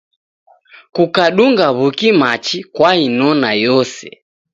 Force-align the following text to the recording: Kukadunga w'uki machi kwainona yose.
Kukadunga 0.95 1.67
w'uki 1.77 2.09
machi 2.19 2.57
kwainona 2.73 3.49
yose. 3.65 4.05